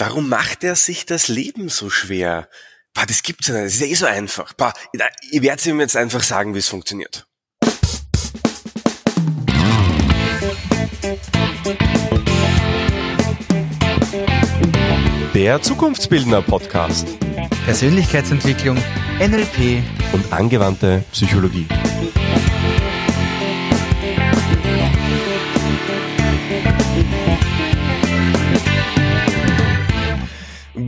[0.00, 2.48] warum macht er sich das Leben so schwer?
[2.94, 4.54] Bah, das gibt's ja nicht, das ist ja eh so einfach.
[4.54, 4.72] Bah,
[5.30, 7.26] ich werde ihm jetzt einfach sagen, wie es funktioniert.
[15.34, 17.06] Der Zukunftsbildner Podcast.
[17.64, 18.76] Persönlichkeitsentwicklung,
[19.20, 19.82] NLP
[20.12, 21.68] und angewandte Psychologie.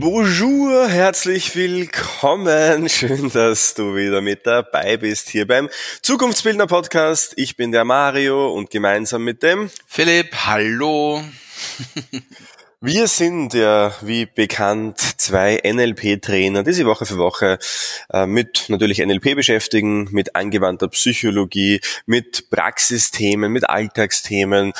[0.03, 2.89] Bonjour, herzlich willkommen.
[2.89, 5.69] Schön, dass du wieder mit dabei bist hier beim
[6.01, 7.31] Zukunftsbildner Podcast.
[7.37, 11.23] Ich bin der Mario und gemeinsam mit dem Philipp, hallo.
[12.85, 17.57] Wir sind ja, wie bekannt, zwei NLP-Trainer, die sich Woche für Woche
[18.11, 24.73] äh, mit natürlich NLP beschäftigen, mit angewandter Psychologie, mit Praxisthemen, mit Alltagsthemen,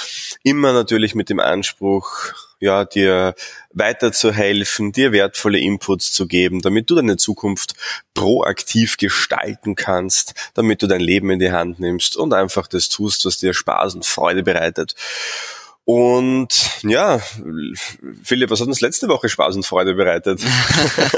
[0.43, 3.35] immer natürlich mit dem Anspruch, ja, dir
[3.71, 7.73] weiterzuhelfen, dir wertvolle Inputs zu geben, damit du deine Zukunft
[8.13, 13.23] proaktiv gestalten kannst, damit du dein Leben in die Hand nimmst und einfach das tust,
[13.23, 14.93] was dir Spaß und Freude bereitet.
[15.85, 17.19] Und ja,
[18.23, 20.41] Philipp, was hat uns letzte Woche Spaß und Freude bereitet?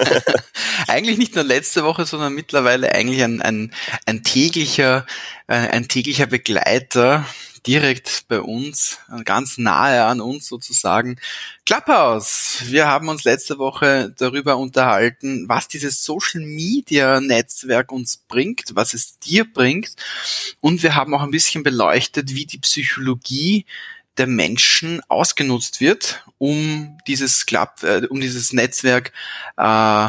[0.88, 3.74] eigentlich nicht nur letzte Woche, sondern mittlerweile eigentlich ein, ein,
[4.08, 5.06] ein täglicher,
[5.48, 7.26] äh, ein täglicher Begleiter
[7.68, 11.18] direkt bei uns, ganz nahe an uns sozusagen.
[11.66, 12.64] Clubhouse.
[12.66, 18.94] Wir haben uns letzte Woche darüber unterhalten, was dieses Social Media Netzwerk uns bringt, was
[18.94, 19.96] es dir bringt.
[20.62, 23.66] Und wir haben auch ein bisschen beleuchtet, wie die Psychologie
[24.18, 29.12] der Menschen ausgenutzt wird, um dieses Club, äh, um dieses Netzwerk
[29.58, 30.08] äh,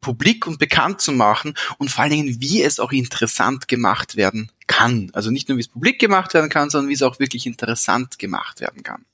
[0.00, 4.50] publik und bekannt zu machen und vor allen Dingen, wie es auch interessant gemacht werden
[4.66, 5.10] kann.
[5.12, 8.18] Also nicht nur, wie es publik gemacht werden kann, sondern wie es auch wirklich interessant
[8.18, 9.04] gemacht werden kann.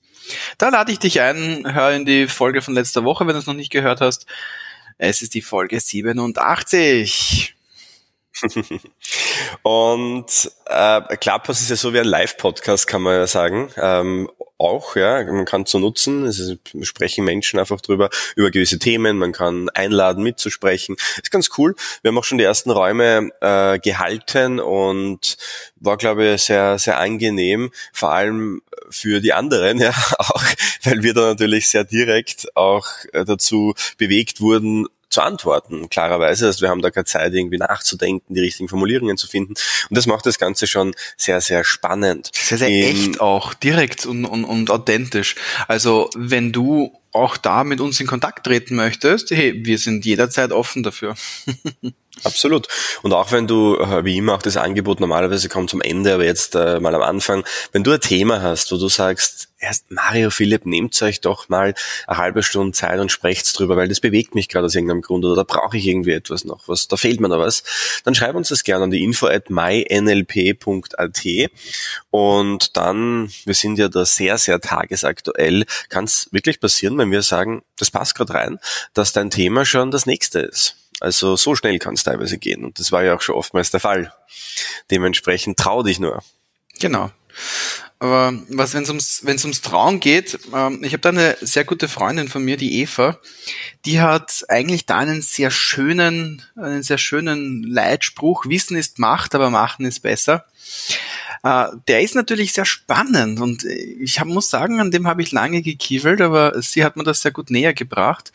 [0.58, 3.46] Da lade ich dich ein, hör in die Folge von letzter Woche, wenn du es
[3.46, 4.26] noch nicht gehört hast.
[4.98, 7.54] Es ist die Folge 87.
[9.62, 13.70] und äh, Clubhouse ist ja so wie ein Live-Podcast, kann man ja sagen.
[13.76, 14.30] Ähm,
[14.64, 16.24] auch, ja, man kann es so nutzen.
[16.24, 19.18] Es ist, sprechen Menschen einfach drüber, über gewisse Themen.
[19.18, 20.96] Man kann einladen, mitzusprechen.
[21.22, 21.74] Ist ganz cool.
[22.02, 25.36] Wir haben auch schon die ersten Räume äh, gehalten und
[25.76, 27.70] war, glaube ich, sehr, sehr angenehm.
[27.92, 30.44] Vor allem für die anderen, ja, auch,
[30.82, 36.46] weil wir da natürlich sehr direkt auch äh, dazu bewegt wurden, zu antworten, klarerweise.
[36.46, 39.54] Also wir haben da keine Zeit, irgendwie nachzudenken, die richtigen Formulierungen zu finden.
[39.88, 42.30] Und das macht das Ganze schon sehr, sehr spannend.
[42.34, 45.36] Sehr, sehr In, echt auch, direkt und, und, und authentisch.
[45.68, 50.52] Also wenn du auch da mit uns in Kontakt treten möchtest, hey, wir sind jederzeit
[50.52, 51.14] offen dafür.
[52.22, 52.68] Absolut.
[53.02, 56.24] Und auch wenn du, äh, wie immer, auch das Angebot normalerweise kommt zum Ende, aber
[56.24, 60.30] jetzt äh, mal am Anfang, wenn du ein Thema hast, wo du sagst, erst Mario
[60.30, 61.74] Philipp, nehmt euch doch mal
[62.06, 65.24] eine halbe Stunde Zeit und sprecht drüber, weil das bewegt mich gerade aus irgendeinem Grund
[65.24, 67.64] oder da brauche ich irgendwie etwas noch, was, da fehlt mir noch was,
[68.04, 71.24] dann schreib uns das gerne an die info at mynlp.at
[72.10, 77.22] und dann, wir sind ja da sehr, sehr tagesaktuell, kann es wirklich passieren, wenn wir
[77.22, 78.58] sagen, das passt gerade rein,
[78.92, 80.76] dass dein Thema schon das nächste ist.
[81.04, 83.80] Also so schnell kann es teilweise gehen und das war ja auch schon oftmals der
[83.80, 84.10] Fall.
[84.90, 86.22] Dementsprechend trau dich nur.
[86.80, 87.10] Genau.
[87.98, 91.64] Aber was, wenn es ums, wenn's ums Trauen geht, ähm, ich habe da eine sehr
[91.64, 93.18] gute Freundin von mir, die Eva,
[93.84, 99.50] die hat eigentlich da einen sehr schönen, einen sehr schönen Leitspruch, Wissen ist Macht, aber
[99.50, 100.46] Machen ist besser.
[101.42, 105.32] Äh, der ist natürlich sehr spannend und ich hab, muss sagen, an dem habe ich
[105.32, 108.32] lange gekievelt, aber sie hat mir das sehr gut näher gebracht.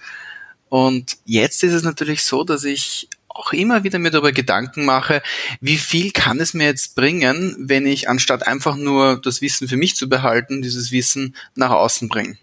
[0.69, 5.21] Und jetzt ist es natürlich so, dass ich auch immer wieder mir darüber Gedanken mache,
[5.61, 9.77] wie viel kann es mir jetzt bringen, wenn ich anstatt einfach nur das Wissen für
[9.77, 12.37] mich zu behalten, dieses Wissen nach außen bringe.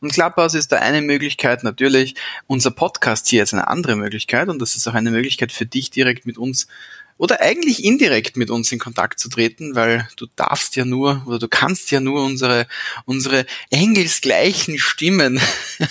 [0.00, 2.14] Und Clubhouse ist da eine Möglichkeit natürlich.
[2.46, 5.90] Unser Podcast hier ist eine andere Möglichkeit und das ist auch eine Möglichkeit für dich
[5.90, 6.68] direkt mit uns
[7.16, 11.38] oder eigentlich indirekt mit uns in Kontakt zu treten, weil du darfst ja nur oder
[11.38, 12.66] du kannst ja nur unsere,
[13.04, 15.40] unsere engelsgleichen Stimmen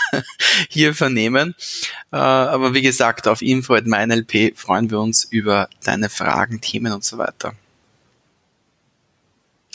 [0.70, 1.56] hier vernehmen.
[2.12, 6.92] Äh, aber wie gesagt, auf info at meinlp freuen wir uns über deine Fragen, Themen
[6.92, 7.56] und so weiter.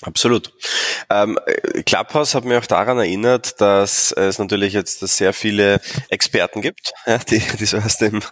[0.03, 0.53] Absolut.
[1.11, 1.41] Ähm,
[1.85, 7.19] Clubhouse hat mir auch daran erinnert, dass es natürlich jetzt sehr viele Experten gibt, ja,
[7.19, 8.23] die, die so aus dem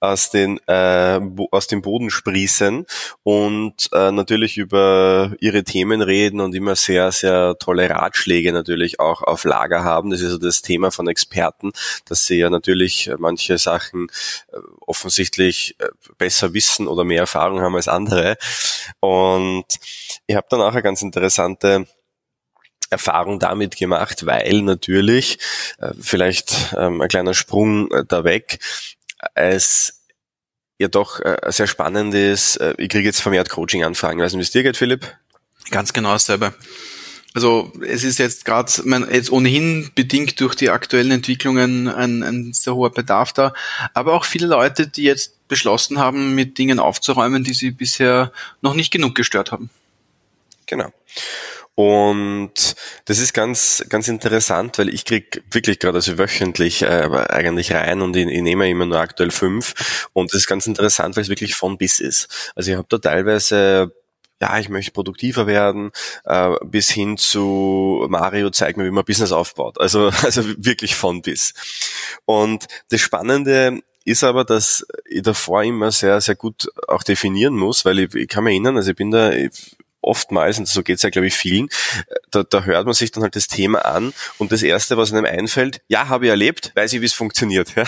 [0.00, 1.20] aus den äh,
[1.52, 2.86] aus dem Boden sprießen
[3.22, 9.22] und äh, natürlich über ihre Themen reden und immer sehr sehr tolle Ratschläge natürlich auch
[9.22, 10.10] auf Lager haben.
[10.10, 11.70] Das ist so das Thema von Experten,
[12.06, 14.08] dass sie ja natürlich manche Sachen
[14.52, 15.86] äh, offensichtlich äh,
[16.18, 18.38] besser wissen oder mehr Erfahrung haben als andere
[18.98, 19.66] und
[20.26, 21.86] ich habe dann auch eine ganz interessante
[22.90, 25.38] Erfahrung damit gemacht, weil natürlich,
[25.78, 28.58] äh, vielleicht ähm, ein kleiner Sprung äh, da weg,
[29.34, 30.02] es
[30.78, 32.58] ja doch äh, sehr spannend ist.
[32.78, 34.20] Ich kriege jetzt vermehrt Coaching-Anfragen.
[34.20, 35.14] Weißt du, wie es dir geht, Philipp?
[35.70, 36.54] Ganz genau dasselbe.
[37.34, 38.72] Also es ist jetzt gerade
[39.12, 43.52] jetzt ohnehin bedingt durch die aktuellen Entwicklungen ein, ein sehr hoher Bedarf da,
[43.94, 48.74] aber auch viele Leute, die jetzt beschlossen haben, mit Dingen aufzuräumen, die sie bisher noch
[48.74, 49.70] nicht genug gestört haben.
[50.70, 50.90] Genau.
[51.74, 52.76] Und
[53.06, 58.02] das ist ganz, ganz interessant, weil ich krieg wirklich gerade also wöchentlich äh, eigentlich rein
[58.02, 60.08] und ich, ich nehme immer nur aktuell fünf.
[60.12, 62.52] Und das ist ganz interessant, weil es wirklich von bis ist.
[62.54, 63.92] Also ich habe da teilweise
[64.42, 65.90] ja, ich möchte produktiver werden,
[66.24, 69.78] äh, bis hin zu Mario zeigt mir, wie man Business aufbaut.
[69.78, 71.52] Also, also wirklich von bis.
[72.24, 77.84] Und das Spannende ist aber, dass ich davor immer sehr, sehr gut auch definieren muss,
[77.84, 81.02] weil ich, ich kann mich erinnern, also ich bin da, ich, oftmals, und so geht's
[81.02, 81.68] ja, glaube ich, vielen,
[82.30, 85.24] da, da hört man sich dann halt das Thema an und das Erste, was einem
[85.24, 87.74] einfällt, ja, habe ich erlebt, weiß ich, wie es funktioniert.
[87.76, 87.84] Ja?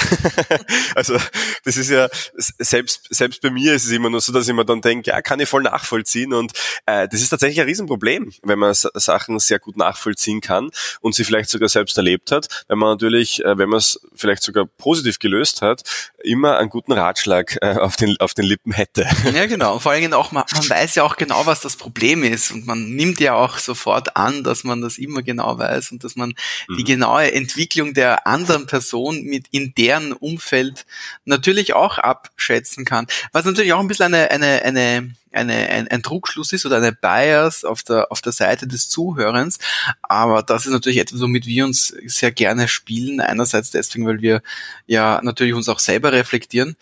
[0.95, 1.17] also
[1.65, 4.65] das ist ja, selbst, selbst bei mir ist es immer nur so, dass ich mir
[4.65, 6.53] dann denke, ja, kann ich voll nachvollziehen und
[6.87, 10.71] äh, das ist tatsächlich ein Riesenproblem, wenn man Sachen sehr gut nachvollziehen kann
[11.01, 14.43] und sie vielleicht sogar selbst erlebt hat, wenn man natürlich, äh, wenn man es vielleicht
[14.43, 15.83] sogar positiv gelöst hat,
[16.23, 19.07] immer einen guten Ratschlag äh, auf, den, auf den Lippen hätte.
[19.35, 19.79] Ja, genau.
[19.79, 22.51] Vor allem auch, man, man weiß ja auch genau, was das Problem Problem ist.
[22.51, 26.17] Und man nimmt ja auch sofort an, dass man das immer genau weiß und dass
[26.17, 26.35] man
[26.69, 26.77] mhm.
[26.77, 30.85] die genaue Entwicklung der anderen Person mit in deren Umfeld
[31.25, 33.07] natürlich auch abschätzen kann.
[33.31, 36.93] Was natürlich auch ein bisschen eine, eine, eine eine, ein, ein Trugschluss ist oder eine
[36.93, 39.59] Bias auf der, auf der Seite des Zuhörens.
[40.03, 43.19] Aber das ist natürlich etwas, womit wir uns sehr gerne spielen.
[43.21, 44.43] Einerseits deswegen, weil wir
[44.87, 46.77] ja natürlich uns auch selber reflektieren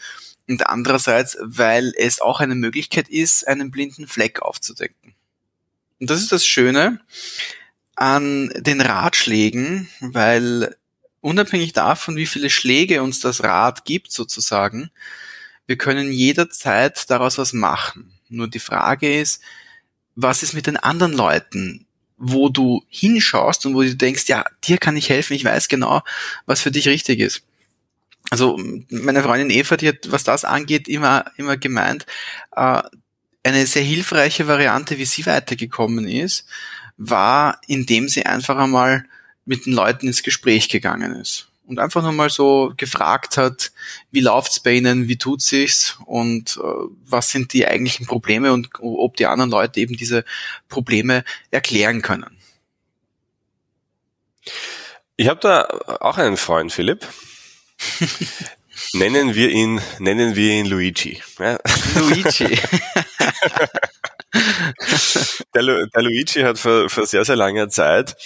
[0.51, 5.15] und andererseits, weil es auch eine Möglichkeit ist, einen blinden Fleck aufzudecken.
[6.01, 7.01] Und das ist das Schöne
[7.95, 10.77] an den Ratschlägen, weil
[11.21, 14.91] unabhängig davon, wie viele Schläge uns das Rad gibt sozusagen,
[15.67, 18.13] wir können jederzeit daraus was machen.
[18.29, 19.43] Nur die Frage ist,
[20.17, 21.87] was ist mit den anderen Leuten,
[22.17, 26.03] wo du hinschaust und wo du denkst, ja, dir kann ich helfen, ich weiß genau,
[26.47, 27.43] was für dich richtig ist
[28.31, 28.59] also
[28.91, 32.07] meine Freundin Eva, die hat, was das angeht, immer, immer gemeint,
[32.55, 32.83] äh,
[33.43, 36.47] eine sehr hilfreiche Variante, wie sie weitergekommen ist,
[36.97, 39.05] war, indem sie einfach einmal
[39.45, 43.73] mit den Leuten ins Gespräch gegangen ist und einfach nur mal so gefragt hat,
[44.11, 48.69] wie läuft's bei ihnen, wie tut sich's und äh, was sind die eigentlichen Probleme und
[48.81, 50.25] ob die anderen Leute eben diese
[50.69, 52.37] Probleme erklären können.
[55.17, 55.63] Ich habe da
[56.01, 57.07] auch einen Freund, Philipp,
[58.93, 61.23] nennen wir ihn, nennen wir ihn Luigi.
[61.39, 61.59] Ja.
[61.95, 62.47] Luigi.
[65.55, 68.17] der, der, Luigi hat vor, vor sehr, sehr langer Zeit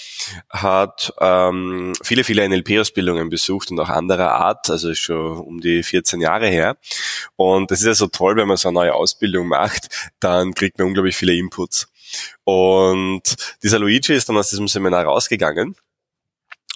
[0.50, 6.20] hat ähm, viele, viele NLP-Ausbildungen besucht und auch anderer Art, also schon um die 14
[6.20, 6.76] Jahre her.
[7.36, 10.78] Und das ist ja so toll, wenn man so eine neue Ausbildung macht, dann kriegt
[10.78, 11.88] man unglaublich viele Inputs.
[12.44, 13.22] Und
[13.62, 15.74] dieser Luigi ist dann aus diesem Seminar rausgegangen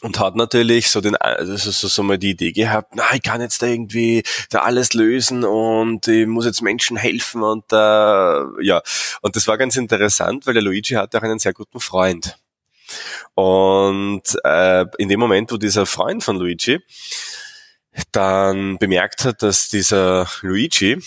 [0.03, 3.41] und hat natürlich so den also so, so mal die Idee gehabt, na ich kann
[3.41, 8.81] jetzt da irgendwie da alles lösen und ich muss jetzt Menschen helfen und äh, ja.
[9.23, 12.39] Und das war ganz interessant, weil der Luigi hatte auch einen sehr guten Freund.
[13.35, 16.79] Und äh, in dem Moment, wo dieser Freund von Luigi
[18.12, 20.99] dann bemerkt hat, dass dieser Luigi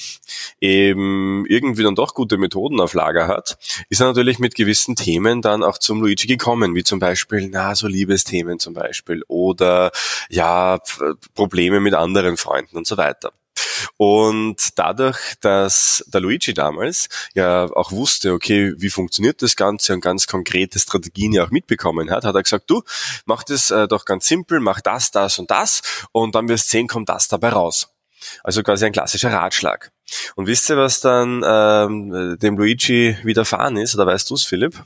[0.60, 3.58] eben irgendwie dann doch gute Methoden auf Lager hat,
[3.90, 7.76] ist er natürlich mit gewissen Themen dann auch zum Luigi gekommen, wie zum Beispiel, na,
[7.76, 9.92] so Liebesthemen zum Beispiel oder
[10.30, 10.80] ja,
[11.36, 13.32] Probleme mit anderen Freunden und so weiter.
[13.98, 20.02] Und dadurch, dass der Luigi damals ja auch wusste, okay, wie funktioniert das Ganze und
[20.02, 22.84] ganz konkrete Strategien ja auch mitbekommen hat, hat er gesagt, du,
[23.26, 26.88] mach das äh, doch ganz simpel, mach das, das und das und dann wirst sehen,
[26.88, 27.90] kommt das dabei raus.
[28.44, 29.92] Also quasi ein klassischer Ratschlag.
[30.36, 33.96] Und wisst ihr, was dann ähm, dem Luigi widerfahren ist?
[33.96, 34.84] Oder weißt du es, Philipp?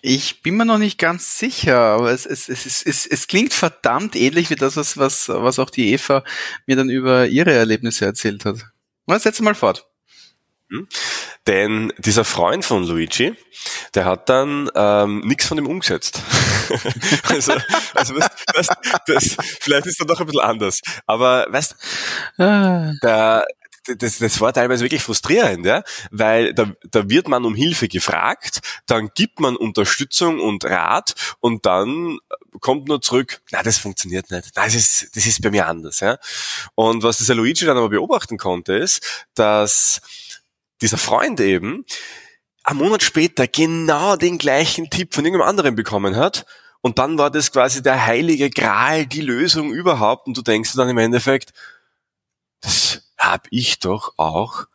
[0.00, 4.14] Ich bin mir noch nicht ganz sicher, aber es, es, es, es, es klingt verdammt
[4.16, 6.24] ähnlich wie das, was, was, was auch die Eva
[6.66, 8.58] mir dann über ihre Erlebnisse erzählt hat.
[9.06, 9.86] Was setz mal fort.
[10.70, 10.86] Hm?
[11.46, 13.34] Denn dieser Freund von Luigi,
[13.94, 16.20] der hat dann ähm, nichts von dem umgesetzt.
[17.28, 17.54] also,
[17.94, 18.70] also weißt, weißt,
[19.06, 20.80] das, vielleicht ist das doch ein bisschen anders.
[21.06, 21.74] Aber weißt,
[22.36, 22.92] ah.
[23.02, 23.46] der,
[23.96, 28.60] das, das war teilweise wirklich frustrierend, ja, weil da, da wird man um Hilfe gefragt,
[28.86, 32.18] dann gibt man Unterstützung und Rat und dann
[32.60, 36.00] kommt nur zurück, na, das funktioniert nicht, na, das ist, das ist bei mir anders,
[36.00, 36.18] ja.
[36.74, 40.00] Und was dieser Luigi dann aber beobachten konnte, ist, dass
[40.80, 41.84] dieser Freund eben
[42.64, 46.44] einen Monat später genau den gleichen Tipp von irgendeinem anderen bekommen hat.
[46.80, 50.26] Und dann war das quasi der heilige Gral, die Lösung überhaupt.
[50.26, 51.52] Und du denkst dann im Endeffekt,
[52.60, 54.66] das hab ich doch auch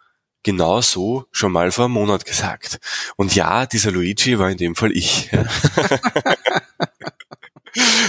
[0.44, 2.80] genau so schon mal vor einem Monat gesagt.
[3.16, 5.30] Und ja, dieser Luigi war in dem Fall ich.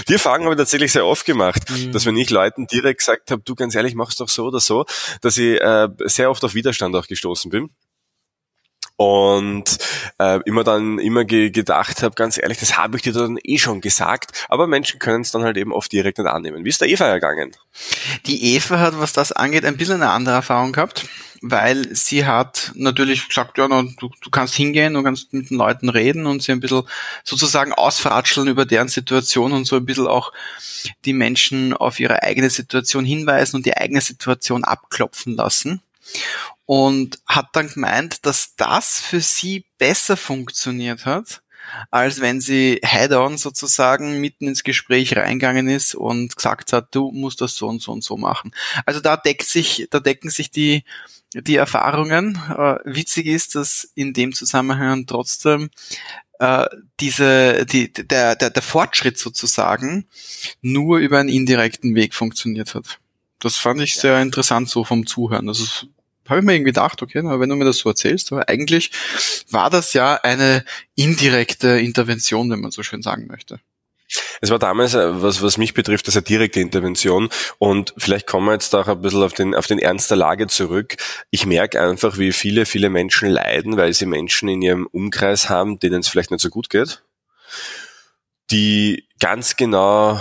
[0.08, 1.90] Die Erfahrung habe ich tatsächlich sehr oft gemacht, mhm.
[1.92, 4.84] dass wenn ich Leuten direkt gesagt habe, du ganz ehrlich, machst doch so oder so,
[5.22, 7.70] dass ich äh, sehr oft auf Widerstand auch gestoßen bin
[8.96, 9.78] und
[10.18, 13.58] äh, immer dann immer ge gedacht habe, ganz ehrlich, das habe ich dir dann eh
[13.58, 16.64] schon gesagt, aber Menschen können es dann halt eben oft direkt nicht annehmen.
[16.64, 17.56] Wie ist der Eva ergangen?
[18.26, 21.08] Die Eva hat, was das angeht, ein bisschen eine andere Erfahrung gehabt,
[21.42, 25.88] weil sie hat natürlich gesagt, ja, du, du kannst hingehen, du kannst mit den Leuten
[25.88, 26.84] reden und sie ein bisschen
[27.24, 30.32] sozusagen ausfratscheln über deren Situation und so ein bisschen auch
[31.04, 35.82] die Menschen auf ihre eigene Situation hinweisen und die eigene Situation abklopfen lassen
[36.66, 41.42] und hat dann gemeint, dass das für sie besser funktioniert hat,
[41.90, 47.40] als wenn sie head-on sozusagen mitten ins Gespräch reingegangen ist und gesagt hat, du musst
[47.40, 48.52] das so und so und so machen.
[48.86, 50.84] Also da deckt sich, da decken sich die,
[51.34, 52.40] die Erfahrungen.
[52.50, 55.70] Äh, witzig ist, dass in dem Zusammenhang trotzdem
[56.38, 56.66] äh,
[57.00, 60.06] diese, die, der, der, der Fortschritt sozusagen
[60.62, 62.98] nur über einen indirekten Weg funktioniert hat.
[63.38, 65.46] Das fand ich sehr interessant so vom Zuhören.
[65.46, 65.86] Das ist
[66.28, 68.90] habe ich mir irgendwie gedacht, okay, na, wenn du mir das so erzählst, aber eigentlich
[69.50, 70.64] war das ja eine
[70.94, 73.60] indirekte Intervention, wenn man so schön sagen möchte.
[74.40, 77.28] Es war damals, äh, was, was mich betrifft, das eine direkte Intervention.
[77.58, 80.46] Und vielleicht kommen wir jetzt auch ein bisschen auf den, auf den Ernst der Lage
[80.46, 80.96] zurück.
[81.30, 85.78] Ich merke einfach, wie viele, viele Menschen leiden, weil sie Menschen in ihrem Umkreis haben,
[85.78, 87.02] denen es vielleicht nicht so gut geht.
[88.50, 90.20] Die ganz genau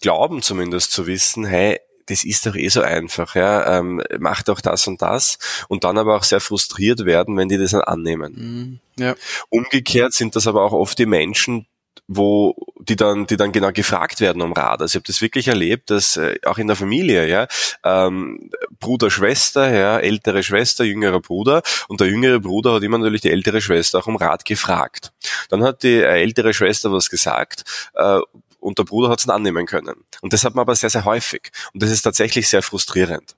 [0.00, 4.60] glauben zumindest zu wissen, hey, das ist doch eh so einfach, ja, ähm, mach doch
[4.60, 5.38] das und das
[5.68, 8.80] und dann aber auch sehr frustriert werden, wenn die das dann annehmen.
[8.96, 9.14] Mhm, ja.
[9.48, 11.66] Umgekehrt sind das aber auch oft die Menschen,
[12.08, 14.80] wo die dann, die dann genau gefragt werden um Rat.
[14.80, 17.46] Also ich habe das wirklich erlebt, dass äh, auch in der Familie, ja,
[17.84, 18.50] ähm,
[18.80, 23.30] Bruder, Schwester, ja, ältere Schwester, jüngerer Bruder und der jüngere Bruder hat immer natürlich die
[23.30, 25.12] ältere Schwester auch um Rat gefragt.
[25.50, 28.18] Dann hat die äh, ältere Schwester was gesagt, äh,
[28.60, 30.04] und der Bruder hat es annehmen können.
[30.20, 31.50] Und das hat man aber sehr, sehr häufig.
[31.72, 33.34] Und das ist tatsächlich sehr frustrierend.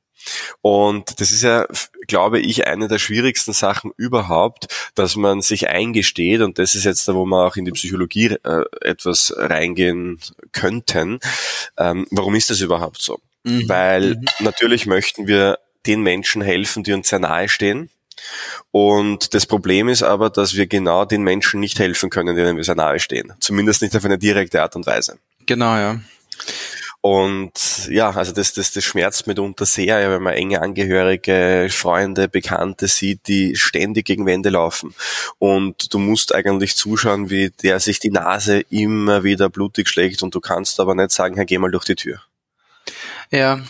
[0.61, 1.67] Und das ist ja,
[2.07, 7.09] glaube ich, eine der schwierigsten Sachen überhaupt, dass man sich eingesteht, und das ist jetzt
[7.09, 10.19] da, wo wir auch in die Psychologie äh, etwas reingehen
[10.53, 11.19] könnten.
[11.77, 13.19] Ähm, warum ist das überhaupt so?
[13.45, 13.69] Mhm.
[13.69, 14.27] Weil mhm.
[14.41, 17.91] natürlich möchten wir den Menschen helfen, die uns sehr nahe stehen.
[18.71, 22.65] Und das Problem ist aber, dass wir genau den Menschen nicht helfen können, denen wir
[22.65, 23.33] sehr nahe stehen.
[23.41, 25.19] Zumindest nicht auf eine direkte Art und Weise.
[25.47, 26.01] Genau, ja.
[27.03, 32.87] Und ja, also das, das, das schmerzt mitunter sehr, wenn man enge Angehörige, Freunde, Bekannte
[32.87, 34.95] sieht, die ständig gegen Wände laufen.
[35.41, 40.33] Und du musst eigentlich zuschauen, wie der sich die Nase immer wieder blutig schlägt und
[40.33, 42.23] du kannst aber nicht sagen, Herr, geh mal durch die Tür.
[43.33, 43.61] Ja,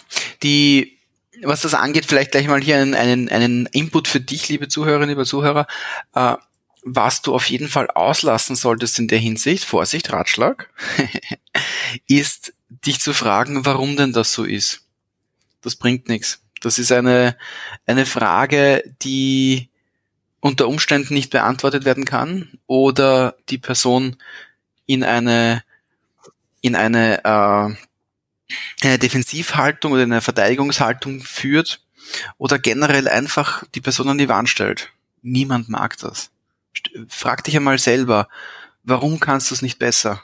[0.43, 0.99] die
[1.43, 5.11] was das angeht, vielleicht gleich mal hier einen, einen, einen Input für dich, liebe Zuhörerinnen,
[5.11, 5.67] liebe Zuhörer.
[6.15, 6.37] Äh,
[6.85, 10.69] was du auf jeden Fall auslassen solltest in der Hinsicht, Vorsicht, Ratschlag,
[12.09, 14.87] ist dich zu fragen, warum denn das so ist.
[15.61, 16.43] Das bringt nichts.
[16.61, 17.37] Das ist eine,
[17.87, 19.69] eine Frage, die
[20.41, 24.17] unter Umständen nicht beantwortet werden kann oder die Person
[24.87, 25.63] in eine,
[26.61, 27.75] in eine äh,
[28.83, 31.81] eine Defensivhaltung oder eine Verteidigungshaltung führt
[32.39, 34.91] oder generell einfach die Person an die Wand stellt.
[35.23, 36.31] Niemand mag das.
[37.09, 38.29] Frag dich einmal selber,
[38.83, 40.23] warum kannst du es nicht besser?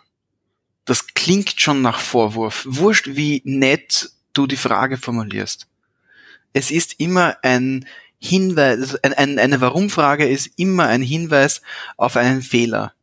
[0.85, 2.65] Das klingt schon nach Vorwurf.
[2.67, 5.67] Wurscht, wie nett du die Frage formulierst.
[6.53, 7.87] Es ist immer ein
[8.19, 11.63] Hinweis, ein, ein, eine Warum-Frage ist immer ein Hinweis
[11.97, 12.95] auf einen Fehler.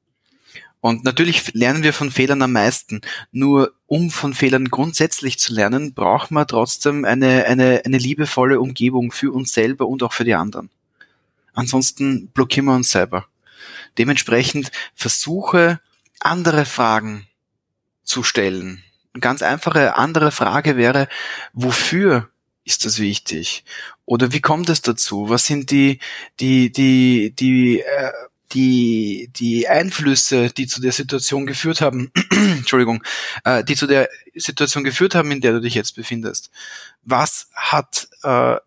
[0.81, 3.01] Und natürlich lernen wir von Fehlern am meisten.
[3.31, 9.11] Nur um von Fehlern grundsätzlich zu lernen, braucht man trotzdem eine, eine, eine liebevolle Umgebung
[9.11, 10.69] für uns selber und auch für die anderen.
[11.53, 13.27] Ansonsten blockieren wir uns selber.
[13.97, 15.79] Dementsprechend versuche,
[16.19, 17.27] andere Fragen
[18.03, 18.83] zu stellen.
[19.13, 21.07] Eine ganz einfache andere Frage wäre,
[21.53, 22.29] wofür
[22.65, 23.63] ist das wichtig?
[24.05, 25.29] Oder wie kommt es dazu?
[25.29, 25.99] Was sind die,
[26.39, 28.11] die, die, die äh,
[28.51, 33.03] die, die Einflüsse, die zu der Situation geführt haben, Entschuldigung,
[33.43, 36.51] äh, die zu der Situation geführt haben, in der du dich jetzt befindest.
[37.03, 38.57] Was hat, äh,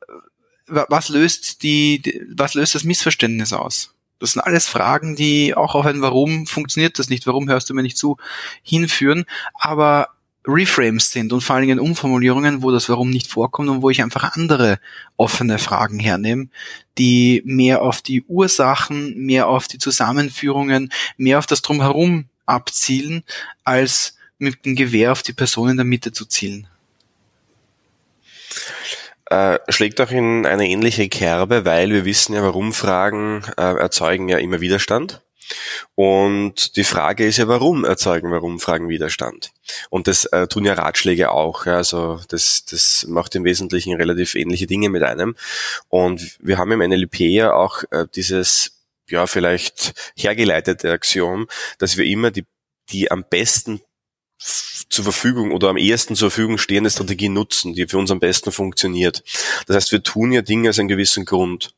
[0.67, 3.95] was löst die, die, was löst das Missverständnis aus?
[4.19, 7.75] Das sind alles Fragen, die auch auf ein Warum funktioniert das nicht, warum hörst du
[7.75, 8.17] mir nicht zu,
[8.63, 9.25] hinführen.
[9.55, 10.09] Aber
[10.47, 14.03] Reframes sind und vor allen Dingen Umformulierungen, wo das Warum nicht vorkommt und wo ich
[14.03, 14.79] einfach andere
[15.17, 16.49] offene Fragen hernehme,
[16.97, 23.25] die mehr auf die Ursachen, mehr auf die Zusammenführungen, mehr auf das Drumherum abzielen,
[23.65, 26.69] als mit dem Gewehr auf die Person in der Mitte zu zielen.
[29.31, 34.29] Äh, schlägt auch in eine ähnliche Kerbe, weil wir wissen ja, warum Fragen äh, erzeugen
[34.29, 35.21] ja immer Widerstand.
[35.95, 39.51] Und die Frage ist ja, warum erzeugen warum Fragen Widerstand?
[39.91, 41.67] Und das äh, tun ja Ratschläge auch.
[41.67, 45.37] Ja, also das, das macht im Wesentlichen relativ ähnliche Dinge mit einem.
[45.89, 48.73] Und wir haben im NLP ja auch äh, dieses,
[49.09, 52.47] ja, vielleicht hergeleitete Axiom, dass wir immer die,
[52.91, 53.81] die am besten
[54.39, 58.53] zur Verfügung oder am ehesten zur Verfügung stehende Strategie nutzen, die für uns am besten
[58.53, 59.25] funktioniert.
[59.67, 61.75] Das heißt, wir tun ja Dinge aus einem gewissen Grund.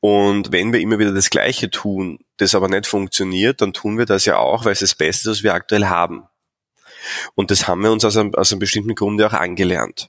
[0.00, 4.06] Und wenn wir immer wieder das Gleiche tun, das aber nicht funktioniert, dann tun wir
[4.06, 6.24] das ja auch, weil es das Beste ist, was wir aktuell haben.
[7.34, 10.08] Und das haben wir uns aus einem, aus einem bestimmten Grunde auch angelernt.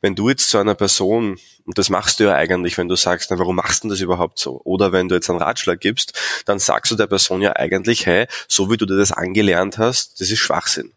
[0.00, 3.30] Wenn du jetzt zu einer Person, und das machst du ja eigentlich, wenn du sagst,
[3.30, 4.60] na, warum machst du das überhaupt so?
[4.64, 8.26] Oder wenn du jetzt einen Ratschlag gibst, dann sagst du der Person ja eigentlich, hey,
[8.48, 10.92] so wie du dir das angelernt hast, das ist Schwachsinn.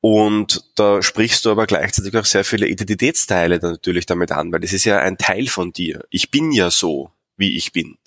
[0.00, 4.72] Und da sprichst du aber gleichzeitig auch sehr viele Identitätsteile natürlich damit an, weil das
[4.72, 6.04] ist ja ein Teil von dir.
[6.10, 7.98] Ich bin ja so, wie ich bin.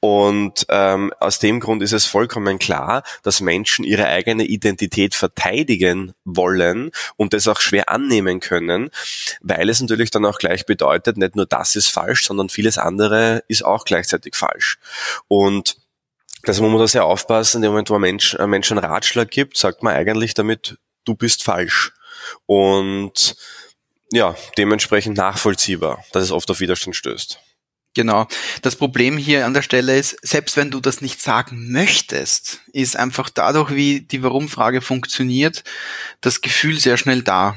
[0.00, 6.12] Und ähm, aus dem Grund ist es vollkommen klar, dass Menschen ihre eigene Identität verteidigen
[6.24, 8.90] wollen und das auch schwer annehmen können,
[9.40, 13.42] weil es natürlich dann auch gleich bedeutet, nicht nur das ist falsch, sondern vieles andere
[13.48, 14.78] ist auch gleichzeitig falsch.
[15.28, 15.76] Und
[16.46, 18.84] also man muss da sehr aufpassen, in dem Moment, wo ein Mensch, ein Mensch einen
[18.84, 21.92] Ratschlag gibt, sagt man eigentlich damit, du bist falsch.
[22.46, 23.36] Und
[24.12, 27.38] ja, dementsprechend nachvollziehbar, dass es oft auf Widerstand stößt.
[27.94, 28.28] Genau.
[28.62, 32.96] Das Problem hier an der Stelle ist, selbst wenn du das nicht sagen möchtest, ist
[32.96, 35.64] einfach dadurch, wie die Warum-Frage funktioniert,
[36.20, 37.56] das Gefühl sehr schnell da.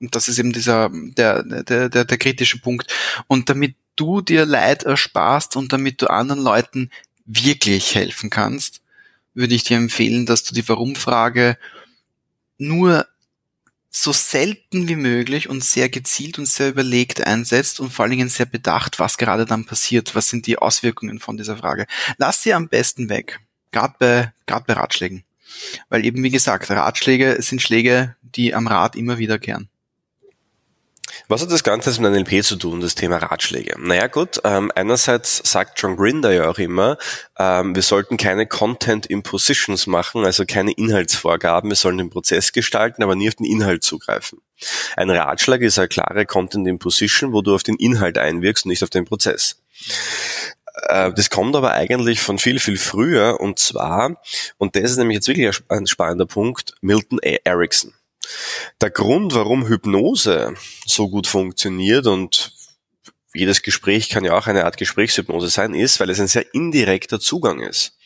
[0.00, 2.92] Und das ist eben dieser, der, der, der, der kritische Punkt.
[3.26, 6.90] Und damit du dir Leid ersparst und damit du anderen Leuten
[7.28, 8.80] wirklich helfen kannst,
[9.34, 11.56] würde ich dir empfehlen, dass du die Warum-Frage
[12.56, 13.06] nur
[13.90, 18.28] so selten wie möglich und sehr gezielt und sehr überlegt einsetzt und vor allen Dingen
[18.28, 21.86] sehr bedacht, was gerade dann passiert, was sind die Auswirkungen von dieser Frage.
[22.16, 25.24] Lass sie am besten weg, gerade bei, gerade bei Ratschlägen.
[25.88, 29.68] Weil eben, wie gesagt, Ratschläge sind Schläge, die am Rad immer wieder kehren.
[31.30, 33.74] Was hat das Ganze mit NLP zu tun, das Thema Ratschläge?
[33.78, 36.96] Naja gut, ähm, einerseits sagt John Grinder ja auch immer,
[37.38, 43.02] ähm, wir sollten keine Content Impositions machen, also keine Inhaltsvorgaben, wir sollen den Prozess gestalten,
[43.02, 44.40] aber nie auf den Inhalt zugreifen.
[44.96, 48.82] Ein Ratschlag ist eine klare Content Imposition, wo du auf den Inhalt einwirkst und nicht
[48.82, 49.60] auf den Prozess.
[50.88, 54.16] Äh, das kommt aber eigentlich von viel, viel früher und zwar,
[54.56, 57.36] und das ist nämlich jetzt wirklich ein spannender Punkt, Milton A.
[57.44, 57.92] Erickson.
[58.80, 60.54] Der Grund, warum Hypnose
[60.86, 62.52] so gut funktioniert und
[63.34, 67.20] jedes Gespräch kann ja auch eine Art Gesprächshypnose sein, ist, weil es ein sehr indirekter
[67.20, 67.98] Zugang ist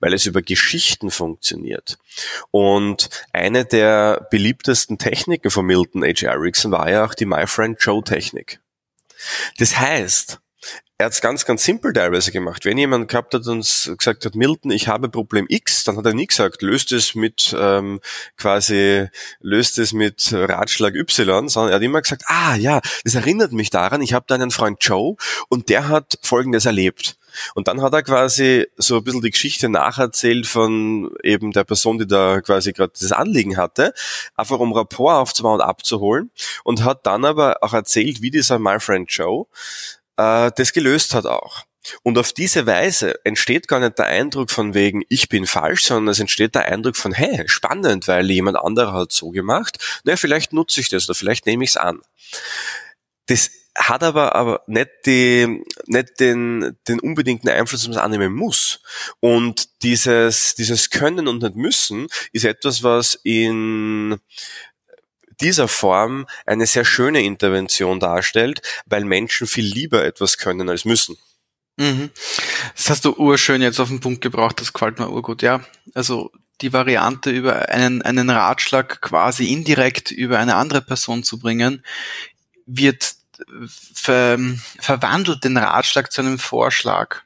[0.00, 1.98] weil es über Geschichten funktioniert.
[2.50, 6.26] Und eine der beliebtesten Techniken von Milton H.
[6.26, 8.60] Erickson war ja auch die My Friend Joe Technik.
[9.58, 10.40] Das heißt,
[11.02, 12.64] er hat es ganz, ganz simpel teilweise gemacht.
[12.64, 16.14] Wenn jemand gehabt hat und gesagt hat, Milton, ich habe Problem X, dann hat er
[16.14, 18.00] nie gesagt, löst es mit ähm,
[18.36, 19.08] quasi,
[19.40, 23.70] löst es mit Ratschlag Y, sondern er hat immer gesagt, ah ja, das erinnert mich
[23.70, 25.16] daran, ich habe da einen Freund Joe
[25.48, 27.16] und der hat Folgendes erlebt.
[27.54, 31.98] Und dann hat er quasi so ein bisschen die Geschichte nacherzählt von eben der Person,
[31.98, 33.92] die da quasi gerade das Anliegen hatte,
[34.36, 36.30] einfach um Rapport aufzubauen und abzuholen
[36.62, 39.46] und hat dann aber auch erzählt, wie dieser My Friend Joe
[40.22, 41.64] äh, das gelöst hat auch.
[42.02, 46.12] Und auf diese Weise entsteht gar nicht der Eindruck von wegen, ich bin falsch, sondern
[46.12, 49.78] es entsteht der Eindruck von, hey, spannend, weil jemand anderer hat so gemacht.
[50.04, 52.00] Na, vielleicht nutze ich das oder vielleicht nehme ich es an.
[53.26, 58.34] Das hat aber, aber nicht, die, nicht den, den unbedingten Einfluss, dass man es annehmen
[58.34, 58.80] muss.
[59.20, 64.18] Und dieses, dieses Können und nicht Müssen ist etwas, was in
[65.42, 71.18] dieser Form eine sehr schöne Intervention darstellt, weil Menschen viel lieber etwas können als müssen.
[71.76, 72.10] Mhm.
[72.76, 75.60] Das hast du urschön jetzt auf den Punkt gebracht, das gefällt mir urgut, ja.
[75.94, 81.84] Also die Variante über einen, einen Ratschlag quasi indirekt über eine andere Person zu bringen,
[82.66, 83.14] wird
[83.94, 84.38] ver,
[84.78, 87.22] verwandelt den Ratschlag zu einem Vorschlag.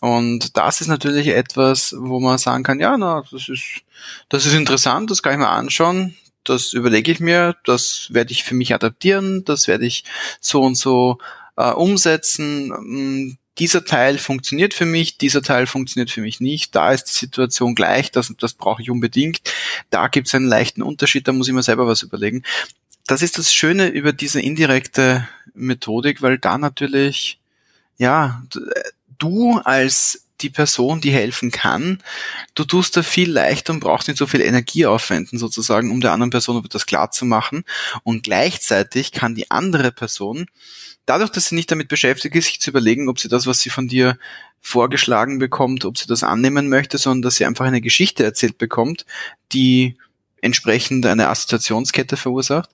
[0.00, 3.82] Und das ist natürlich etwas, wo man sagen kann, ja, na, das ist,
[4.28, 6.16] das ist interessant, das kann ich mir anschauen,
[6.48, 10.04] das überlege ich mir, das werde ich für mich adaptieren, das werde ich
[10.40, 11.18] so und so
[11.56, 12.68] äh, umsetzen.
[12.68, 17.18] Mm, dieser Teil funktioniert für mich, dieser Teil funktioniert für mich nicht, da ist die
[17.18, 19.40] Situation gleich, das, das brauche ich unbedingt,
[19.90, 22.44] da gibt es einen leichten Unterschied, da muss ich mir selber was überlegen.
[23.06, 27.40] Das ist das Schöne über diese indirekte Methodik, weil da natürlich,
[27.96, 28.42] ja,
[29.18, 32.02] du als die Person, die helfen kann,
[32.54, 36.12] du tust da viel leichter und brauchst nicht so viel Energie aufwenden, sozusagen, um der
[36.12, 37.64] anderen Person das klar zu machen.
[38.04, 40.46] Und gleichzeitig kann die andere Person,
[41.06, 43.70] dadurch, dass sie nicht damit beschäftigt ist, sich zu überlegen, ob sie das, was sie
[43.70, 44.18] von dir
[44.60, 49.06] vorgeschlagen bekommt, ob sie das annehmen möchte, sondern dass sie einfach eine Geschichte erzählt bekommt,
[49.52, 49.96] die
[50.40, 52.70] entsprechend eine Assoziationskette verursacht,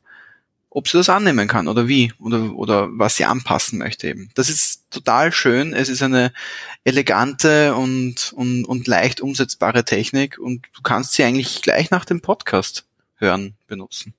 [0.74, 4.30] ob sie das annehmen kann oder wie oder, oder was sie anpassen möchte eben.
[4.34, 5.72] Das ist total schön.
[5.72, 6.32] Es ist eine
[6.82, 12.20] elegante und, und, und leicht umsetzbare Technik und du kannst sie eigentlich gleich nach dem
[12.20, 14.14] Podcast hören, benutzen.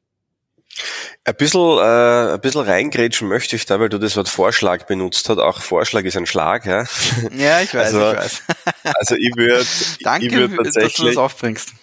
[1.26, 5.28] Ein bisschen, äh, ein bisschen reingrätschen möchte ich da, weil du das Wort Vorschlag benutzt
[5.28, 5.40] hast.
[5.40, 6.86] Auch Vorschlag ist ein Schlag, ja?
[7.36, 8.44] Ja, ich weiß, also, ich weiß.
[8.96, 9.66] Also ich würde
[10.04, 11.74] Danke, ich würd dass du das aufbringst.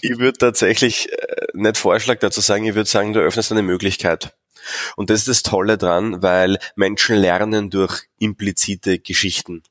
[0.00, 4.32] Ich würde tatsächlich äh, nicht Vorschlag dazu sagen, ich würde sagen, du öffnest eine Möglichkeit.
[4.96, 9.62] Und das ist das Tolle dran, weil Menschen lernen durch implizite Geschichten.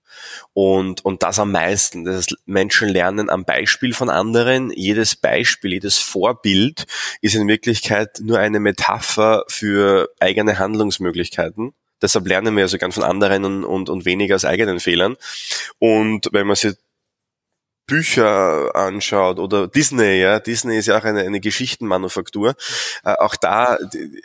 [0.53, 2.05] Und, und das am meisten.
[2.05, 4.71] Das heißt, Menschen lernen am Beispiel von anderen.
[4.71, 6.85] Jedes Beispiel, jedes Vorbild
[7.21, 11.73] ist in Wirklichkeit nur eine Metapher für eigene Handlungsmöglichkeiten.
[12.01, 15.15] Deshalb lernen wir ja sogar von anderen und, und, und weniger aus eigenen Fehlern.
[15.79, 16.75] Und wenn man sich
[17.87, 22.55] Bücher anschaut oder Disney, ja, Disney ist ja auch eine, eine Geschichtenmanufaktur.
[23.03, 23.77] Äh, auch da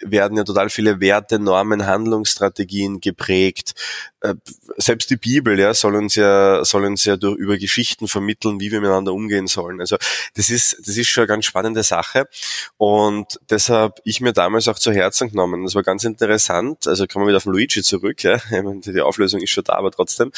[0.02, 3.74] werden ja total viele Werte, Normen, Handlungsstrategien geprägt.
[4.20, 4.34] Äh,
[4.76, 8.70] selbst die Bibel, ja, soll uns ja, soll uns ja durch, über Geschichten vermitteln, wie
[8.70, 9.80] wir miteinander umgehen sollen.
[9.80, 9.96] Also,
[10.34, 12.28] das ist, das ist schon eine ganz spannende Sache.
[12.76, 15.64] Und deshalb ich mir damals auch zu Herzen genommen.
[15.64, 16.86] Das war ganz interessant.
[16.86, 18.38] Also, kommen wir wieder auf den Luigi zurück, ja.
[18.50, 20.32] Die Auflösung ist schon da, aber trotzdem.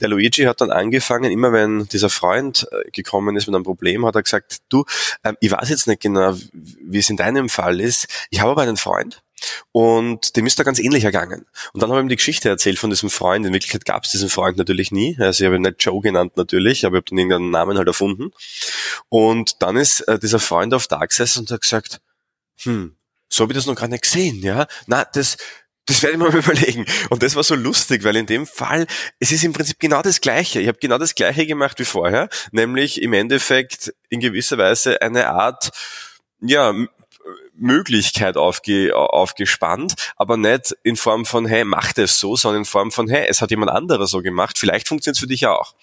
[0.00, 4.04] Der Luigi hat dann angefangen, immer wenn dieser Freund äh, gekommen ist mit einem Problem,
[4.04, 4.84] hat er gesagt, du,
[5.24, 8.06] ähm, ich weiß jetzt nicht genau, wie es in deinem Fall ist.
[8.30, 9.22] Ich habe aber einen Freund,
[9.72, 11.46] und dem ist da ganz ähnlich ergangen.
[11.72, 13.46] Und dann habe ich ihm die Geschichte erzählt von diesem Freund.
[13.46, 15.16] In Wirklichkeit gab es diesen Freund natürlich nie.
[15.20, 17.88] Also ich habe ihn nicht Joe genannt natürlich, aber ich habe dann irgendeinen Namen halt
[17.88, 18.30] erfunden.
[19.08, 22.00] Und dann ist äh, dieser Freund auf da gesessen und hat gesagt,
[22.62, 22.96] hm,
[23.28, 24.66] so habe ich das noch gar nicht gesehen, ja.
[24.86, 25.36] Na, das,
[25.86, 26.86] das werde ich mal überlegen.
[27.10, 28.86] Und das war so lustig, weil in dem Fall,
[29.18, 30.60] es ist im Prinzip genau das Gleiche.
[30.60, 35.28] Ich habe genau das Gleiche gemacht wie vorher, nämlich im Endeffekt in gewisser Weise eine
[35.28, 35.70] Art,
[36.40, 36.74] ja,
[37.54, 42.90] Möglichkeit aufge, aufgespannt, aber nicht in Form von, hey, mach das so, sondern in Form
[42.90, 45.74] von, hey, es hat jemand anderer so gemacht, vielleicht funktioniert es für dich auch.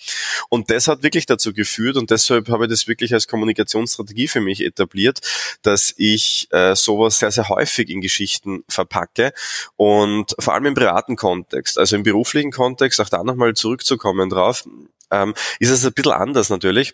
[0.49, 4.41] Und das hat wirklich dazu geführt und deshalb habe ich das wirklich als Kommunikationsstrategie für
[4.41, 5.19] mich etabliert,
[5.61, 9.33] dass ich äh, sowas sehr, sehr häufig in Geschichten verpacke
[9.75, 14.65] und vor allem im privaten Kontext, also im beruflichen Kontext, auch da nochmal zurückzukommen drauf,
[15.11, 16.93] ähm, ist es ein bisschen anders natürlich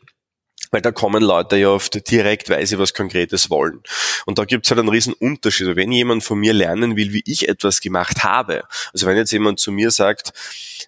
[0.76, 3.82] weil da kommen Leute ja oft direkt, weil sie was Konkretes wollen.
[4.26, 5.74] Und da gibt es halt einen riesen Unterschied.
[5.78, 9.58] Wenn jemand von mir lernen will, wie ich etwas gemacht habe, also wenn jetzt jemand
[9.58, 10.34] zu mir sagt,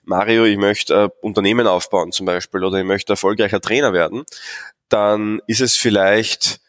[0.04, 4.26] Mario, ich möchte ein Unternehmen aufbauen zum Beispiel oder ich möchte erfolgreicher Trainer werden,
[4.90, 6.60] dann ist es vielleicht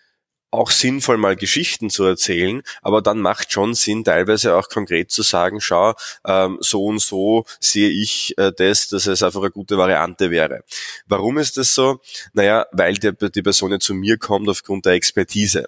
[0.50, 5.22] auch sinnvoll, mal Geschichten zu erzählen, aber dann macht schon Sinn, teilweise auch konkret zu
[5.22, 5.94] sagen, schau,
[6.26, 10.64] ähm, so und so sehe ich äh, das, dass es einfach eine gute Variante wäre.
[11.06, 12.00] Warum ist das so?
[12.32, 15.66] Naja, weil die, die Person ja zu mir kommt aufgrund der Expertise.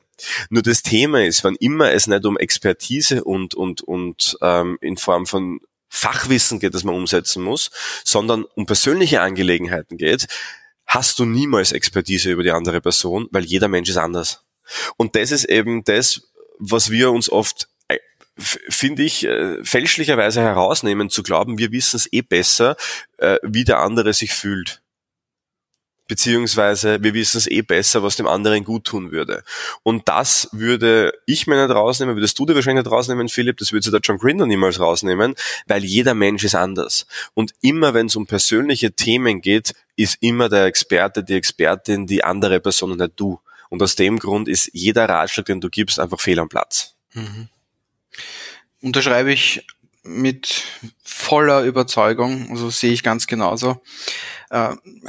[0.49, 4.97] Nur das Thema ist, wann immer es nicht um Expertise und, und, und ähm, in
[4.97, 7.71] Form von Fachwissen geht, das man umsetzen muss,
[8.05, 10.27] sondern um persönliche Angelegenheiten geht,
[10.87, 14.45] hast du niemals Expertise über die andere Person, weil jeder Mensch ist anders.
[14.97, 17.99] Und das ist eben das, was wir uns oft äh,
[18.37, 22.77] finde ich, äh, fälschlicherweise herausnehmen, zu glauben, wir wissen es eh besser,
[23.19, 24.83] äh, wie der andere sich fühlt.
[26.11, 29.45] Beziehungsweise wir wissen es eh besser, was dem anderen gut tun würde.
[29.85, 33.73] Und das würde ich mir nicht rausnehmen, würdest du dir wahrscheinlich nicht rausnehmen, Philipp, das
[33.73, 37.07] würde der John Grinder niemals rausnehmen, weil jeder Mensch ist anders.
[37.35, 42.25] Und immer wenn es um persönliche Themen geht, ist immer der Experte, die Expertin, die
[42.25, 43.39] andere Person und nicht du.
[43.71, 46.97] Und aus dem Grund ist jeder Ratschlag, den du gibst, einfach fehl am Platz.
[47.15, 47.49] Mhm.
[48.83, 49.65] Unterschreibe ich
[50.03, 50.65] mit
[51.03, 53.81] voller Überzeugung, also sehe ich ganz genauso.
[54.51, 54.75] Äh,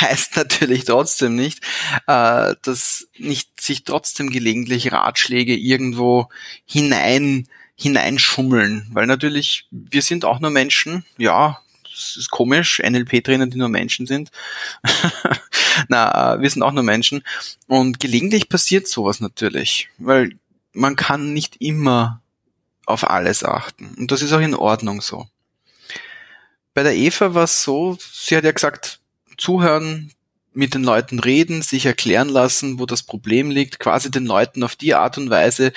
[0.00, 1.60] heißt natürlich trotzdem nicht,
[2.06, 6.28] äh, dass nicht sich trotzdem gelegentlich Ratschläge irgendwo
[6.66, 7.48] hinein
[7.80, 11.60] hineinschummeln, weil natürlich wir sind auch nur Menschen, ja,
[11.98, 14.30] das ist komisch, NLP-Trainer, die nur Menschen sind.
[15.88, 17.22] Na, äh, wir sind auch nur Menschen.
[17.66, 20.32] Und gelegentlich passiert sowas natürlich, weil
[20.72, 22.20] man kann nicht immer
[22.86, 23.94] auf alles achten.
[23.98, 25.26] Und das ist auch in Ordnung so.
[26.72, 29.00] bei der Eva war es so, sie hat ja gesagt,
[29.36, 30.12] zuhören,
[30.58, 34.74] mit den Leuten reden, sich erklären lassen, wo das Problem liegt, quasi den Leuten auf
[34.74, 35.72] die Art und Weise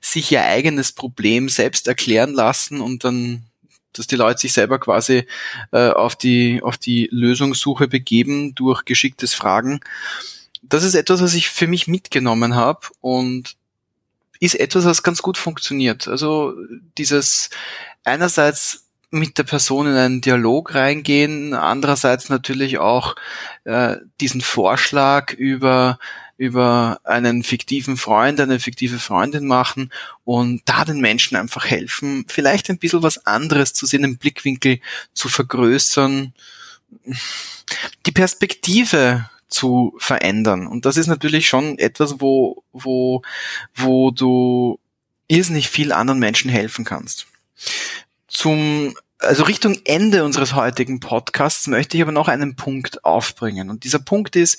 [0.00, 3.44] sich ihr eigenes Problem selbst erklären lassen und dann
[3.98, 5.26] dass die Leute sich selber quasi
[5.72, 9.80] äh, auf die auf die Lösungssuche begeben durch geschicktes Fragen.
[10.62, 13.56] Das ist etwas, was ich für mich mitgenommen habe und
[14.40, 16.08] ist etwas, was ganz gut funktioniert.
[16.08, 16.54] Also
[16.98, 17.50] dieses
[18.04, 23.16] einerseits mit der Person in einen Dialog reingehen, andererseits natürlich auch
[23.64, 25.98] äh, diesen Vorschlag über
[26.38, 29.90] über einen fiktiven Freund, eine fiktive Freundin machen
[30.24, 34.80] und da den Menschen einfach helfen, vielleicht ein bisschen was anderes zu sehen, den Blickwinkel
[35.14, 36.34] zu vergrößern,
[38.04, 40.66] die Perspektive zu verändern.
[40.66, 43.22] Und das ist natürlich schon etwas, wo, wo,
[43.74, 44.78] wo du
[45.28, 47.26] irrsinnig viel anderen Menschen helfen kannst.
[48.28, 53.70] Zum also Richtung Ende unseres heutigen Podcasts möchte ich aber noch einen Punkt aufbringen.
[53.70, 54.58] Und dieser Punkt ist,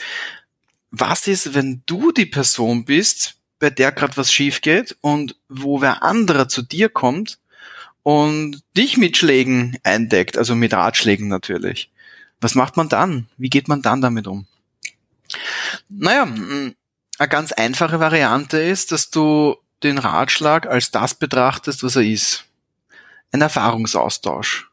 [0.91, 5.82] was ist, wenn du die Person bist, bei der gerade was schief geht und wo
[5.82, 7.39] wer anderer zu dir kommt
[8.04, 11.91] und dich mit Schlägen eindeckt, also mit Ratschlägen natürlich.
[12.39, 13.28] Was macht man dann?
[13.38, 14.45] Wie geht man dann damit um?
[15.89, 22.04] Naja, eine ganz einfache Variante ist, dass du den Ratschlag als das betrachtest, was er
[22.04, 22.47] ist
[23.32, 24.69] ein Erfahrungsaustausch.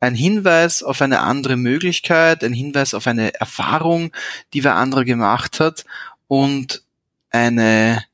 [0.00, 4.12] Ein Hinweis auf eine andere Möglichkeit, ein Hinweis auf eine Erfahrung,
[4.52, 5.84] die wer andere gemacht hat
[6.28, 6.82] und
[7.30, 8.04] eine,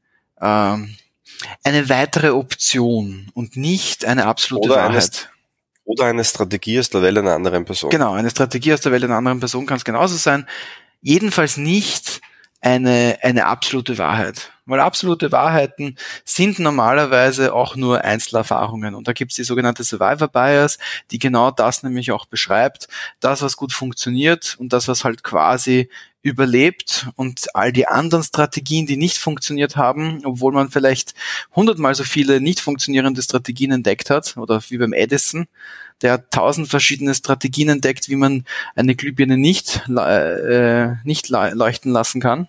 [0.40, 0.96] ähm,
[1.64, 4.94] eine weitere Option und nicht eine absolute oder Wahrheit.
[4.94, 5.32] Eine,
[5.84, 7.90] oder eine Strategie aus der Welt einer anderen Person.
[7.90, 10.46] Genau, eine Strategie aus der Welt einer anderen Person kann es genauso sein.
[11.00, 12.20] Jedenfalls nicht
[12.60, 14.52] eine, eine absolute Wahrheit.
[14.64, 18.94] Weil absolute Wahrheiten sind normalerweise auch nur Einzelerfahrungen.
[18.94, 20.78] Und da gibt es die sogenannte Survivor Bias,
[21.10, 22.86] die genau das nämlich auch beschreibt.
[23.18, 25.88] Das, was gut funktioniert und das, was halt quasi
[26.22, 31.14] überlebt und all die anderen Strategien, die nicht funktioniert haben, obwohl man vielleicht
[31.56, 35.48] hundertmal so viele nicht funktionierende Strategien entdeckt hat, oder wie beim Edison,
[36.00, 38.44] der tausend verschiedene Strategien entdeckt, wie man
[38.76, 42.46] eine Glühbirne nicht, äh, nicht leuchten lassen kann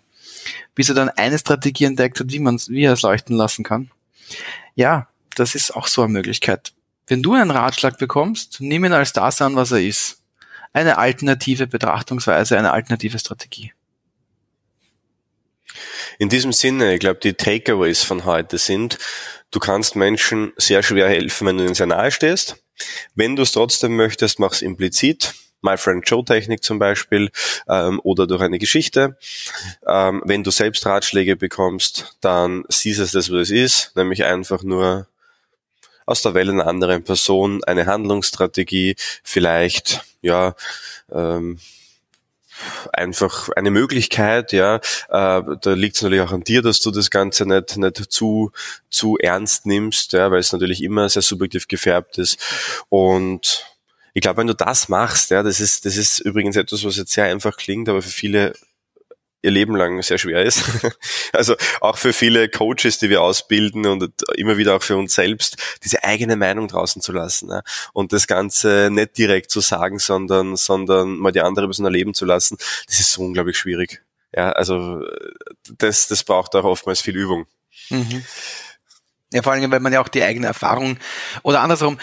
[0.75, 3.91] bis er dann eine Strategie entdeckt hat, wie man wie er es leuchten lassen kann.
[4.75, 6.73] Ja, das ist auch so eine Möglichkeit.
[7.07, 10.21] Wenn du einen Ratschlag bekommst, nimm ihn als das an, was er ist.
[10.71, 13.73] Eine alternative Betrachtungsweise, eine alternative Strategie.
[16.19, 18.97] In diesem Sinne, ich glaube, die Takeaways von heute sind,
[19.51, 22.63] du kannst Menschen sehr schwer helfen, wenn du ihnen sehr nahe stehst.
[23.15, 25.33] Wenn du es trotzdem möchtest, mach es implizit.
[25.63, 27.29] My Friend Joe Technik zum Beispiel
[27.67, 29.17] ähm, oder durch eine Geschichte.
[29.87, 34.23] Ähm, wenn du selbst Ratschläge bekommst, dann siehst du es das, was es ist, nämlich
[34.25, 35.07] einfach nur
[36.05, 40.55] aus der Welle einer anderen Person eine Handlungsstrategie, vielleicht ja
[41.11, 41.59] ähm,
[42.91, 44.75] einfach eine Möglichkeit, ja.
[44.75, 48.51] Äh, da liegt es natürlich auch an dir, dass du das Ganze nicht, nicht zu,
[48.89, 52.39] zu ernst nimmst, ja, weil es natürlich immer sehr subjektiv gefärbt ist.
[52.89, 53.65] Und
[54.13, 57.11] ich glaube, wenn du das machst, ja, das ist, das ist übrigens etwas, was jetzt
[57.11, 58.53] sehr einfach klingt, aber für viele
[59.43, 60.63] ihr Leben lang sehr schwer ist.
[61.33, 65.79] Also auch für viele Coaches, die wir ausbilden und immer wieder auch für uns selbst,
[65.83, 67.63] diese eigene Meinung draußen zu lassen ja.
[67.91, 72.25] und das Ganze nicht direkt zu sagen, sondern, sondern mal die andere Person erleben zu
[72.25, 74.03] lassen, das ist so unglaublich schwierig.
[74.31, 75.01] Ja, also
[75.79, 77.47] das, das braucht auch oftmals viel Übung.
[77.89, 78.23] Mhm.
[79.33, 80.97] Ja, vor allem, weil man ja auch die eigene Erfahrung
[81.41, 81.97] oder andersrum,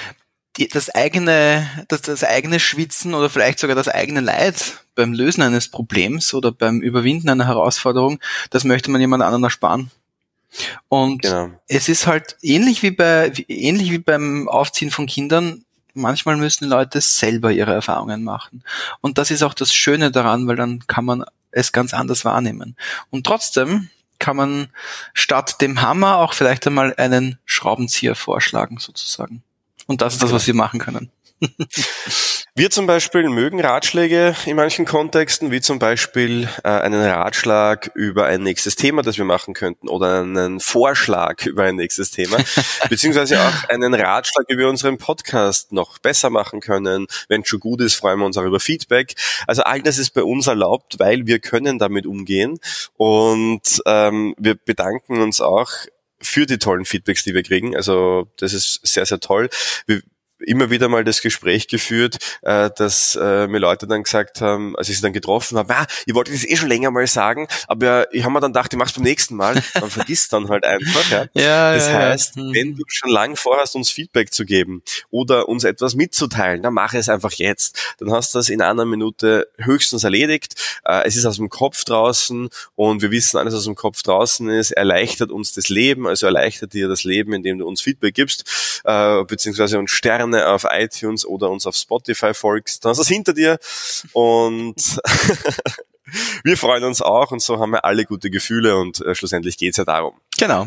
[0.57, 5.43] die, das eigene, das, das eigene Schwitzen oder vielleicht sogar das eigene Leid beim Lösen
[5.43, 8.19] eines Problems oder beim Überwinden einer Herausforderung,
[8.51, 9.91] das möchte man jemand anderen ersparen.
[10.89, 11.51] Und genau.
[11.69, 15.65] es ist halt ähnlich wie bei, ähnlich wie beim Aufziehen von Kindern.
[15.95, 18.65] Manchmal müssen Leute selber ihre Erfahrungen machen.
[19.01, 22.77] Und das ist auch das Schöne daran, weil dann kann man es ganz anders wahrnehmen.
[23.11, 24.69] Und trotzdem kann man
[25.15, 29.43] statt dem Hammer auch vielleicht einmal einen Schraubenzieher vorschlagen, sozusagen.
[29.91, 31.11] Und das ist das, was wir machen können.
[32.55, 38.27] Wir zum Beispiel mögen Ratschläge in manchen Kontexten, wie zum Beispiel äh, einen Ratschlag über
[38.27, 42.39] ein nächstes Thema, das wir machen könnten, oder einen Vorschlag über ein nächstes Thema,
[42.89, 47.07] beziehungsweise auch einen Ratschlag, wie wir unseren Podcast noch besser machen können.
[47.29, 49.15] Wenn es schon gut ist, freuen wir uns auch über Feedback.
[49.47, 52.59] Also all das ist bei uns erlaubt, weil wir können damit umgehen
[52.97, 55.71] und ähm, wir bedanken uns auch
[56.23, 57.77] für die tollen Feedbacks, die wir kriegen.
[57.77, 59.49] Also das ist sehr, sehr toll.
[59.87, 60.03] Wir
[60.47, 64.89] immer wieder mal das Gespräch geführt, äh, dass äh, mir Leute dann gesagt haben, als
[64.89, 68.13] ich sie dann getroffen habe, ah, ich wollte das eh schon länger mal sagen, aber
[68.15, 69.63] ich habe mir dann gedacht, ich mach's beim nächsten Mal.
[69.81, 71.11] Man vergisst dann halt einfach.
[71.11, 71.27] Ja.
[71.35, 72.43] ja das ja, heißt, ja.
[72.43, 72.55] Hm.
[72.55, 76.95] wenn du schon lang vorhast, uns Feedback zu geben oder uns etwas mitzuteilen, dann mach
[76.95, 77.97] es einfach jetzt.
[77.99, 80.81] Dann hast du das in einer Minute höchstens erledigt.
[80.85, 84.49] Äh, es ist aus dem Kopf draußen und wir wissen, alles aus dem Kopf draußen
[84.49, 88.81] ist, erleichtert uns das Leben, also erleichtert dir das Leben, indem du uns Feedback gibst,
[88.85, 92.85] äh, beziehungsweise uns Sterne auf iTunes oder uns auf Spotify folgst.
[92.85, 93.59] Dann hast du es hinter dir
[94.13, 94.75] und
[96.45, 99.77] wir freuen uns auch und so haben wir alle gute Gefühle und äh, schlussendlich geht's
[99.77, 100.15] ja darum.
[100.39, 100.67] Genau.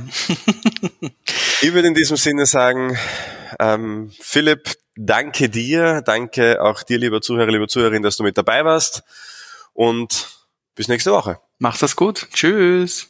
[1.62, 2.98] ich würde in diesem Sinne sagen,
[3.60, 8.66] ähm, Philipp, danke dir, danke auch dir, lieber Zuhörer, lieber Zuhörerin, dass du mit dabei
[8.66, 9.04] warst
[9.74, 10.30] und
[10.76, 11.40] bis nächste Woche.
[11.60, 12.28] Mach das gut.
[12.34, 13.10] Tschüss.